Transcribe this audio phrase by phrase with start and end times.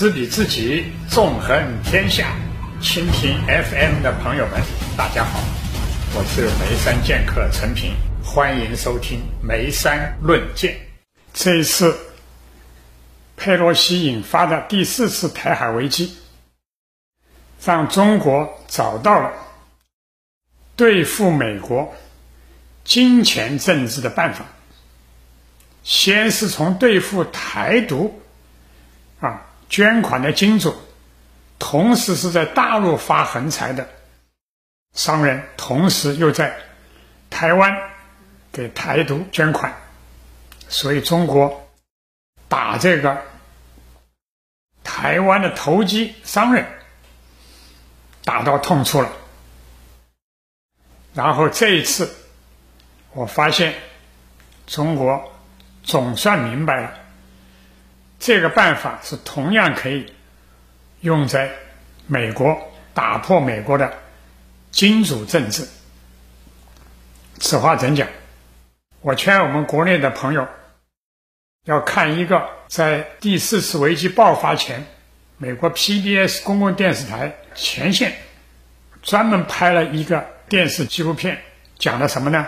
[0.00, 1.54] 知彼知己，纵横
[1.84, 2.34] 天下。
[2.80, 4.58] 蜻蜓 FM 的朋友们，
[4.96, 5.38] 大家好，
[6.14, 7.92] 我是眉山剑客陈平，
[8.24, 10.74] 欢迎收听眉山论剑。
[11.34, 11.94] 这一次，
[13.36, 16.16] 佩洛西引发的第四次台海危机，
[17.62, 19.30] 让中国找到了
[20.76, 21.94] 对付美国
[22.84, 24.46] 金钱政治的办法。
[25.82, 28.18] 先是从对付台独，
[29.70, 30.74] 捐款的金主，
[31.58, 33.88] 同时是在大陆发横财的
[34.92, 36.54] 商人，同时又在
[37.30, 37.72] 台湾
[38.50, 39.72] 给台独捐款，
[40.68, 41.70] 所以中国
[42.48, 43.22] 打这个
[44.82, 46.66] 台湾的投机商人
[48.24, 49.12] 打到痛处了。
[51.14, 52.12] 然后这一次，
[53.12, 53.74] 我发现
[54.66, 55.32] 中国
[55.84, 56.92] 总算明白了。
[58.20, 60.12] 这个办法是同样可以
[61.00, 61.50] 用在
[62.06, 63.92] 美国打破美国的
[64.70, 65.66] 金主政治。
[67.38, 68.06] 此话怎讲？
[69.00, 70.46] 我劝我们国内的朋友
[71.64, 74.84] 要看一个在第四次危机爆发前，
[75.38, 78.14] 美国 PBS 公共电视台前线
[79.00, 81.40] 专门拍了一个电视纪录片，
[81.78, 82.46] 讲的什么呢？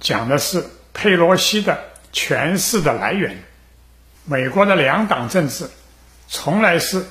[0.00, 1.78] 讲的是佩洛西的
[2.10, 3.36] 权势的来源。
[4.24, 5.68] 美国的两党政治
[6.28, 7.06] 从来是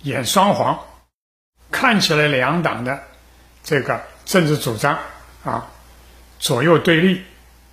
[0.00, 0.80] 演双簧，
[1.70, 3.02] 看起来两党的
[3.62, 4.98] 这个政治主张
[5.44, 5.70] 啊
[6.38, 7.22] 左右对立，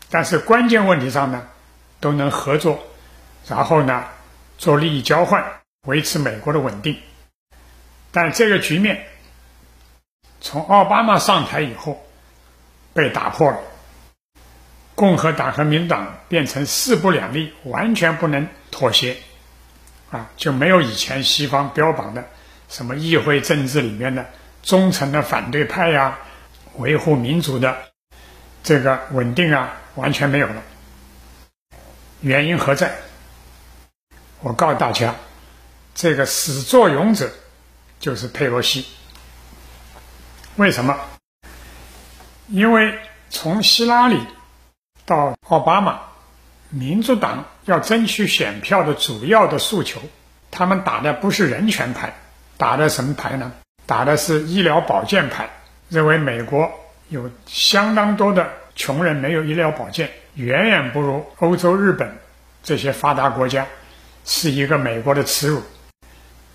[0.09, 1.47] 但是关键问题上呢
[1.99, 2.83] 都能合作，
[3.47, 4.03] 然后呢
[4.57, 6.99] 做利益交换，维持美国的稳定。
[8.11, 9.07] 但这个局面
[10.41, 12.05] 从奥巴马上台以后
[12.93, 13.59] 被打破了。
[14.95, 19.17] 共和党和民党变成势不两立，完全不能妥协，
[20.09, 22.25] 啊，就没有以前西方标榜的
[22.69, 24.25] 什么议会政治里面的
[24.63, 26.17] 忠诚的反对派呀，
[26.77, 27.77] 维护民主的
[28.63, 30.63] 这个稳定啊，完全没有了。
[32.21, 32.95] 原因何在？
[34.39, 35.13] 我告诉大家，
[35.93, 37.29] 这个始作俑者
[37.99, 38.85] 就是佩洛西。
[40.55, 40.97] 为什么？
[42.47, 42.97] 因为
[43.29, 44.25] 从希拉里。
[45.05, 45.99] 到奥巴马，
[46.69, 49.99] 民主党要争取选票的主要的诉求，
[50.49, 52.13] 他们打的不是人权牌，
[52.57, 53.51] 打的什么牌呢？
[53.85, 55.47] 打的是医疗保健牌，
[55.89, 56.71] 认为美国
[57.09, 62.17] 有相当多的穷人没有医疗保健，远远不如欧洲、日本
[62.63, 63.67] 这些发达国家，
[64.25, 65.61] 是一个美国的耻辱。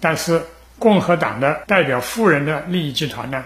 [0.00, 0.42] 但是
[0.80, 3.44] 共和党的代表富人的利益集团呢，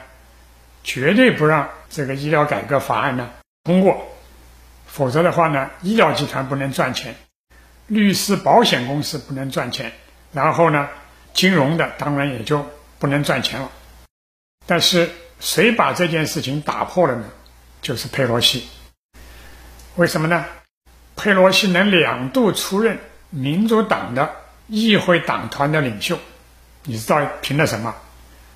[0.83, 3.29] 绝对不让这个医疗改革法案呢
[3.65, 4.14] 通过。
[4.95, 7.17] 否则的话呢，医疗集团不能赚钱，
[7.89, 9.91] 律师、保险公司不能赚钱，
[10.33, 10.89] 然后呢，
[11.33, 12.65] 金融的当然也就
[13.01, 13.73] 不能赚钱了。
[14.67, 15.11] 但是
[15.41, 17.25] 谁把这件事情打破了呢？
[17.83, 18.69] 就是佩洛西。
[19.97, 20.45] 为什么呢？
[21.17, 23.01] 佩洛西能两度出任
[23.31, 24.31] 民主党的
[24.69, 26.17] 议会党团的领袖，
[26.85, 27.93] 你知道凭的什么？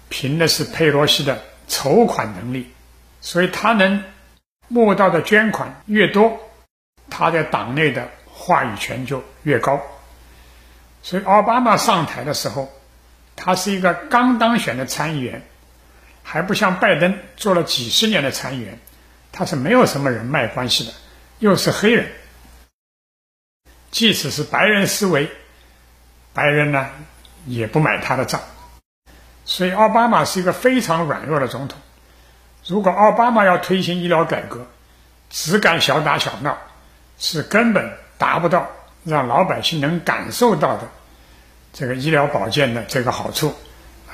[0.09, 2.71] 凭的是佩洛西的筹款能力，
[3.21, 4.05] 所以他能。
[4.69, 6.39] 募到的捐款越多，
[7.11, 9.81] 他在党内的话语权就越高。
[11.03, 12.71] 所以奥巴马上台的时候，
[13.35, 15.43] 他是一个刚当选的参议员，
[16.23, 18.79] 还不像拜登做了几十年的参议员，
[19.33, 20.93] 他是没有什么人脉关系的，
[21.39, 22.11] 又是黑人，
[23.91, 25.31] 即使是白人思维，
[26.35, 26.91] 白人呢
[27.47, 28.41] 也不买他的账。
[29.45, 31.81] 所以奥巴马是一个非常软弱的总统。
[32.69, 34.67] 如果奥巴马要推行医疗改革，
[35.31, 36.59] 只敢小打小闹，
[37.19, 38.69] 是根本达不到
[39.05, 40.83] 让老百姓能感受到的
[41.73, 43.55] 这个医疗保健的这个好处，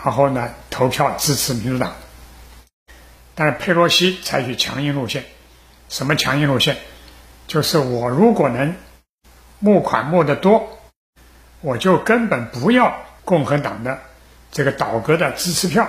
[0.05, 1.95] 然后呢投票支持民主党。
[3.35, 5.25] 但是佩洛西采取强硬路线，
[5.89, 6.77] 什么强硬路线？
[7.49, 8.77] 就是我如果能
[9.59, 10.79] 募款募得多，
[11.61, 13.99] 我就根本不要共和党的
[14.53, 15.89] 这个倒戈的支持票。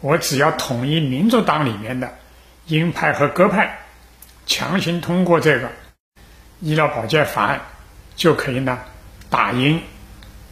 [0.00, 2.16] 我只要统一民主党里面的
[2.66, 3.78] 鹰派和鸽派，
[4.46, 5.70] 强行通过这个
[6.60, 7.60] 医疗保健法案，
[8.16, 8.78] 就可以呢
[9.28, 9.82] 打赢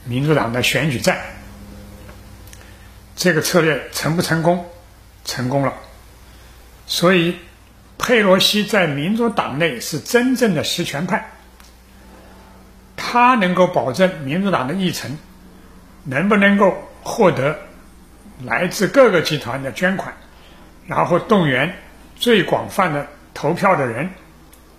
[0.04, 1.18] 民主党的选举战。
[3.16, 4.66] 这个策略成不成功？
[5.24, 5.74] 成功了。
[6.86, 7.36] 所以
[7.98, 11.30] 佩洛西在民主党内是真正的实权派，
[12.96, 15.18] 他能够保证民主党的议程
[16.04, 17.58] 能不能够获得。
[18.44, 20.14] 来自各个集团的捐款，
[20.86, 21.74] 然后动员
[22.16, 24.10] 最广泛的投票的人，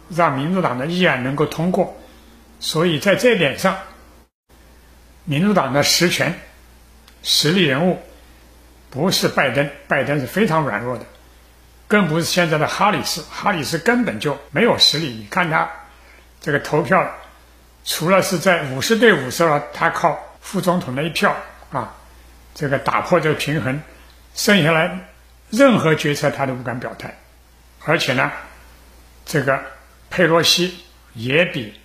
[0.10, 1.96] 让民主党的议案能够通过。
[2.60, 3.78] 所以在这点上，
[5.24, 6.34] 民主党的实权、
[7.24, 8.02] 实力人物
[8.90, 11.06] 不是拜登，拜登是非常软弱的，
[11.88, 15.08] 更不是现在的哈里斯，哈里斯根本就没有实力。
[15.10, 15.70] 你看他
[16.42, 17.10] 这个投票，
[17.86, 21.36] 除了是在五十对五十了，他靠副总统的一票
[21.72, 21.94] 啊，
[22.54, 23.82] 这个打破这个平衡，
[24.36, 25.00] 剩下来
[25.50, 27.18] 任何决策他都不敢表态，
[27.86, 28.32] 而且呢，
[29.26, 29.64] 这个
[30.10, 31.80] 佩洛西也比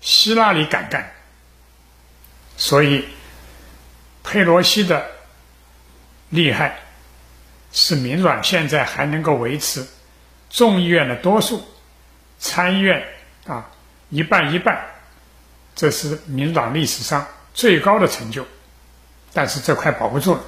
[0.00, 1.12] 希拉里敢干。
[2.56, 3.04] 所以，
[4.22, 5.06] 佩洛西的
[6.28, 6.78] 厉害，
[7.72, 9.86] 是民主党现在还能够维持
[10.50, 11.66] 众议院的多数，
[12.38, 13.02] 参议院
[13.46, 13.70] 啊
[14.10, 14.84] 一半一半，
[15.74, 18.46] 这是民主党历史上最高的成就。
[19.38, 20.40] 但是这块保不住了。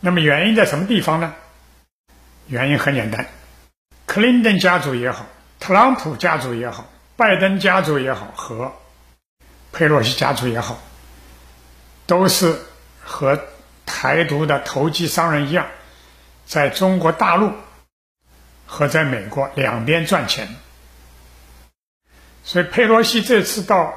[0.00, 1.34] 那么原因在什么地方呢？
[2.46, 3.28] 原因很简单，
[4.06, 5.26] 克林顿家族也好，
[5.60, 8.72] 特朗普家族也好，拜登家族也好和。
[9.72, 10.78] 佩洛西家族也好，
[12.06, 12.58] 都是
[13.04, 13.38] 和
[13.84, 15.66] 台独的投机商人一样，
[16.46, 17.52] 在中国大陆
[18.64, 20.48] 和在美国两边赚钱。
[22.42, 23.92] 所以佩洛西这次到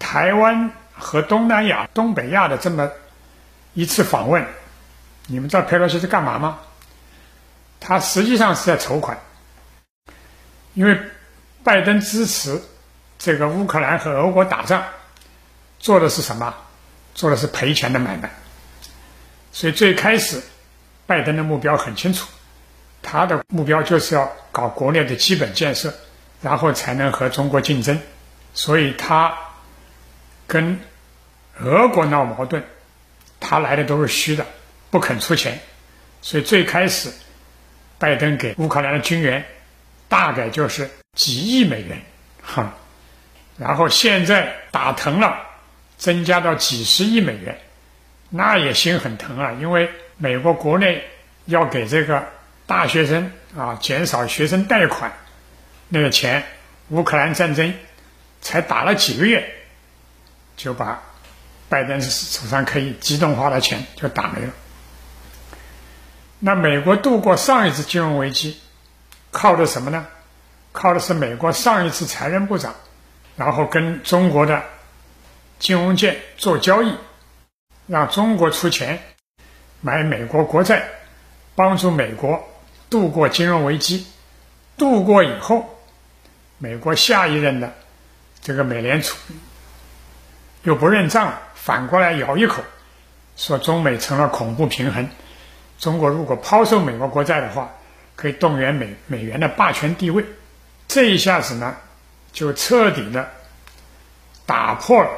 [0.00, 2.90] 台湾和东南亚、东北亚的这么
[3.74, 4.44] 一次访问，
[5.26, 6.58] 你们知道佩洛西是干嘛吗？
[7.80, 9.18] 他实际上是在筹款，
[10.74, 11.00] 因为
[11.62, 12.60] 拜登支持。
[13.20, 14.84] 这个乌克兰和俄国打仗，
[15.80, 16.54] 做的是什么？
[17.16, 18.30] 做的是赔钱的买卖。
[19.50, 20.40] 所以最开始，
[21.04, 22.28] 拜登的目标很清楚，
[23.02, 25.92] 他的目标就是要搞国内的基本建设，
[26.40, 28.00] 然后才能和中国竞争。
[28.54, 29.36] 所以他
[30.48, 30.80] 跟
[31.60, 32.64] 俄国闹矛盾，
[33.38, 34.44] 他来的都是虚的，
[34.90, 35.60] 不肯出钱。
[36.22, 37.12] 所以最开始，
[37.98, 39.44] 拜登给乌克兰的军援，
[40.08, 42.02] 大概就是几亿美元，
[42.42, 42.74] 哈。
[43.56, 45.36] 然后现在打疼了，
[45.96, 47.58] 增加到几十亿美元，
[48.30, 49.52] 那也心很疼啊！
[49.60, 51.04] 因为美国国内
[51.46, 52.24] 要给这个
[52.66, 55.12] 大学生啊减少学生贷款
[55.88, 56.44] 那个钱，
[56.88, 57.74] 乌克兰战争
[58.40, 59.52] 才打了几个月，
[60.58, 61.00] 就把
[61.70, 64.52] 拜登手上可以机动化的钱就打没了。
[66.38, 68.60] 那美国度过上一次金融危机，
[69.30, 70.06] 靠的什么呢？
[70.72, 72.74] 靠的是美国上一次财政部长。
[73.36, 74.64] 然后跟中国的
[75.60, 76.92] 金融界做交易，
[77.86, 79.00] 让中国出钱
[79.80, 80.88] 买美国国债，
[81.54, 82.42] 帮助美国
[82.90, 84.08] 度过金融危机。
[84.76, 85.78] 度过以后，
[86.58, 87.72] 美国下一任的
[88.42, 89.16] 这个美联储
[90.62, 92.62] 又不认账，反过来咬一口，
[93.36, 95.08] 说中美成了恐怖平衡。
[95.78, 97.70] 中国如果抛售美国国债的话，
[98.16, 100.24] 可以动员美美元的霸权地位。
[100.88, 101.76] 这一下子呢？
[102.32, 103.30] 就彻底的
[104.46, 105.10] 打破了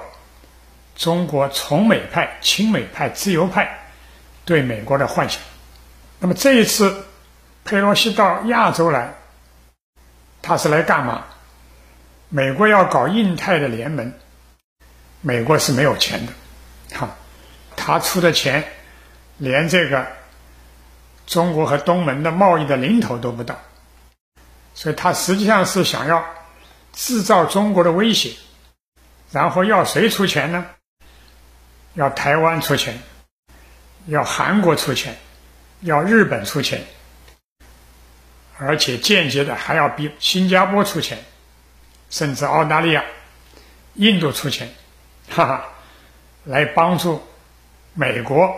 [0.96, 3.78] 中国从美派、亲美派、自由派
[4.44, 5.42] 对美国的幻想。
[6.18, 7.04] 那么这一次
[7.64, 9.14] 佩洛西到亚洲来，
[10.40, 11.24] 他是来干嘛？
[12.28, 14.12] 美国要搞印太的联盟，
[15.20, 16.32] 美国是没有钱的，
[16.96, 17.16] 哈，
[17.76, 18.64] 他出的钱
[19.38, 20.06] 连这个
[21.26, 23.58] 中国和东盟的贸易的零头都不到，
[24.74, 26.24] 所以他实际上是想要。
[26.92, 28.34] 制造中国的威胁，
[29.30, 30.66] 然后要谁出钱呢？
[31.94, 33.00] 要台湾出钱，
[34.06, 35.16] 要韩国出钱，
[35.82, 36.84] 要日本出钱，
[38.58, 41.16] 而且间接的还要逼新加坡出钱，
[42.10, 43.04] 甚至澳大利亚、
[43.94, 44.68] 印度出钱，
[45.30, 45.68] 哈哈，
[46.44, 47.22] 来帮助
[47.94, 48.54] 美国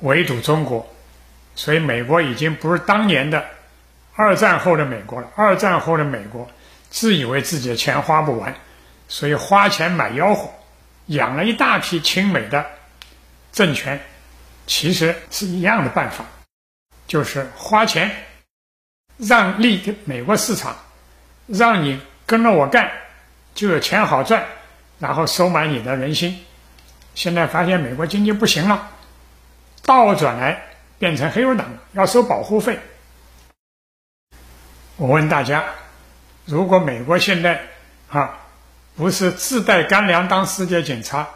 [0.00, 0.86] 围堵中国。
[1.56, 3.44] 所以，美国已经不是当年的
[4.14, 5.28] 二战后的美国了。
[5.34, 6.48] 二战后的美国。
[6.92, 8.52] 自以为自己的钱花不完，
[9.06, 10.50] 所以花钱买吆喝，
[11.06, 12.66] 养了一大批亲美的
[13.52, 14.00] 政权，
[14.66, 16.24] 其实是一样的办法，
[17.06, 18.10] 就是花钱
[19.18, 20.76] 让利给美国市场，
[21.46, 22.90] 让你跟着我干，
[23.54, 24.44] 就有钱好赚，
[25.00, 26.38] 然后收买你的人心。
[27.16, 28.90] 现在发现美国经济不行了，
[29.84, 30.62] 倒转来
[31.00, 32.78] 变成黑手党，要收保护费。
[34.96, 35.64] 我问大家。
[36.46, 37.60] 如果美国现在
[38.08, 38.38] 啊
[38.96, 41.28] 不是自带干粮当世界警察，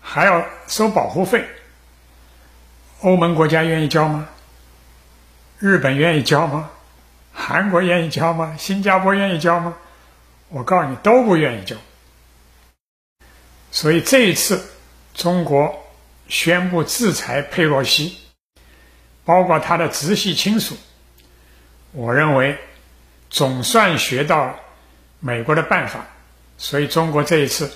[0.00, 1.46] 还要收保护费，
[3.00, 4.28] 欧盟国家愿意交吗？
[5.58, 6.70] 日本愿意交吗？
[7.34, 8.56] 韩国愿意交吗？
[8.58, 9.74] 新加坡愿意交吗？
[10.48, 11.76] 我告诉你，都不愿意交。
[13.72, 14.64] 所以这一次
[15.14, 15.84] 中国
[16.28, 18.18] 宣布制裁佩洛西，
[19.24, 20.76] 包括他的直系亲属，
[21.90, 22.56] 我认为。
[23.34, 24.60] 总算学到
[25.18, 26.04] 美国的办法，
[26.58, 27.72] 所以中国这一次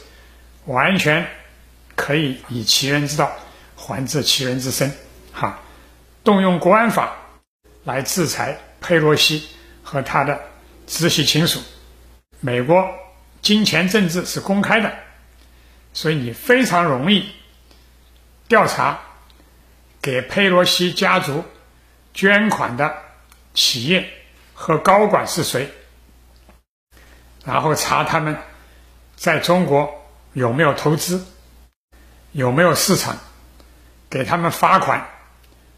[0.66, 1.26] 完全
[1.94, 3.32] 可以以其人之道
[3.74, 4.92] 还治其人之身，
[5.32, 5.58] 哈，
[6.22, 7.16] 动用国安法
[7.84, 9.48] 来制裁佩洛西
[9.82, 10.38] 和他的
[10.86, 11.58] 直系亲属。
[12.40, 12.86] 美国
[13.40, 14.94] 金钱政治是公开的，
[15.96, 17.26] 所以你非常容易
[18.48, 19.00] 调查
[20.02, 21.42] 给佩洛西家族
[22.12, 22.94] 捐款的
[23.54, 24.06] 企业
[24.52, 25.70] 和高管是谁，
[27.46, 28.36] 然后查他们
[29.16, 29.90] 在中国
[30.34, 31.24] 有没有投资，
[32.32, 33.16] 有没有市场，
[34.10, 35.08] 给他们罚款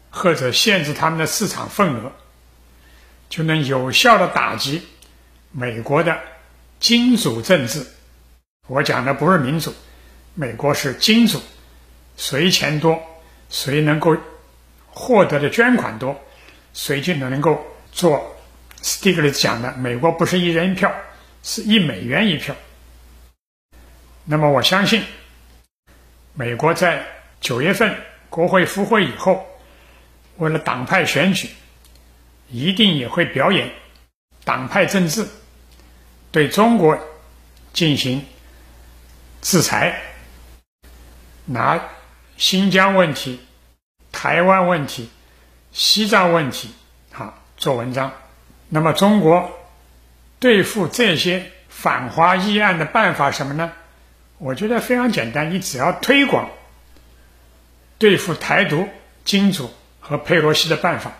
[0.09, 2.11] 或者限制他们的市场份额，
[3.29, 4.85] 就能有效的打击
[5.53, 6.19] 美国的。
[6.81, 7.87] 金主政治，
[8.67, 9.73] 我讲的不是民主，
[10.33, 11.41] 美国是金主，
[12.17, 13.01] 谁钱多，
[13.49, 14.15] 谁能够
[14.87, 16.19] 获得的捐款多，
[16.73, 18.35] 谁就能够做。
[18.81, 20.93] 斯蒂格利讲的，美国不是一人一票，
[21.43, 22.55] 是一美元一票。
[24.23, 25.03] 那么我相信，
[26.33, 27.05] 美国在
[27.41, 27.93] 九月份
[28.29, 29.45] 国会复会以后，
[30.37, 31.49] 为了党派选举，
[32.47, 33.69] 一定也会表演
[34.45, 35.27] 党派政治。
[36.31, 36.97] 对中国
[37.73, 38.23] 进行
[39.41, 39.99] 制裁，
[41.51, 41.79] 拿
[42.37, 43.39] 新疆问题、
[44.11, 45.09] 台湾问题、
[45.71, 46.69] 西藏问题，
[47.11, 48.11] 哈做文章。
[48.69, 49.51] 那么，中国
[50.39, 53.71] 对付这些反华议案的办法什么呢？
[54.37, 56.49] 我觉得非常简单，你只要推广
[57.97, 58.87] 对付台独、
[59.25, 61.11] 金主和佩洛西的办法，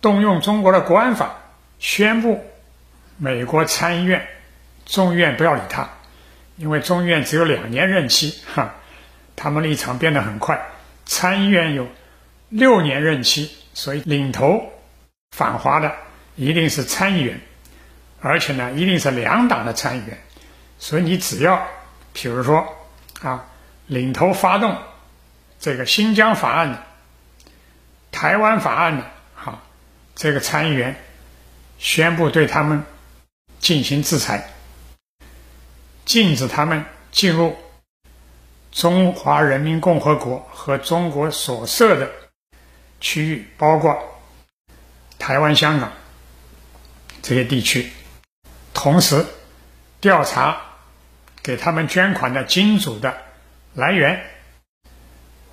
[0.00, 1.36] 动用中国的国安法，
[1.78, 2.44] 宣布。
[3.18, 4.26] 美国参议院、
[4.84, 5.90] 众议院不要理他，
[6.56, 8.74] 因为众议院只有两年任期，哈，
[9.36, 10.60] 他们立场变得很快。
[11.04, 11.88] 参议院有
[12.48, 14.72] 六年任期，所以领头
[15.36, 15.94] 反华的
[16.36, 17.40] 一定是参议员，
[18.20, 20.18] 而且呢，一定是两党的参议员。
[20.78, 21.66] 所以你只要，
[22.12, 22.66] 比如说
[23.22, 23.46] 啊，
[23.86, 24.76] 领头发动
[25.58, 26.82] 这个新疆法案的、
[28.10, 29.62] 台湾法案的，哈，
[30.14, 30.96] 这个参议员
[31.78, 32.84] 宣布对他们。
[33.62, 34.50] 进行制裁，
[36.04, 37.56] 禁止他们进入
[38.72, 42.10] 中华人民共和国和中国所设的
[43.00, 43.96] 区域，包括
[45.18, 45.92] 台湾、香港
[47.22, 47.92] 这些地区。
[48.74, 49.24] 同时，
[50.00, 50.60] 调查
[51.42, 53.16] 给他们捐款的金主的
[53.74, 54.20] 来源。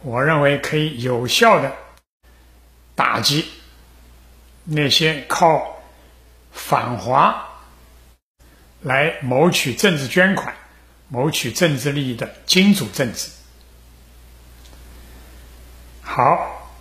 [0.02, 1.76] 我认为可以有效的
[2.96, 3.46] 打击
[4.64, 5.78] 那些靠
[6.52, 7.46] 反华。
[8.82, 10.56] 来谋取政治捐款、
[11.10, 13.30] 谋取政治利益的金主政治。
[16.02, 16.72] 好，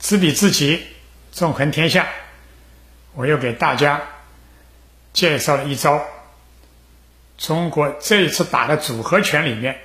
[0.00, 0.86] 知彼知己，
[1.30, 2.08] 纵横天下。
[3.12, 4.02] 我又给大家
[5.12, 6.04] 介绍了一招：
[7.38, 9.78] 中国这一次打的组合拳里面，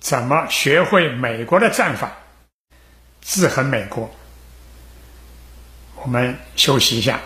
[0.00, 2.12] 怎么学会美国的战法，
[3.22, 4.14] 制衡美国？
[5.96, 7.20] 我们休息一下。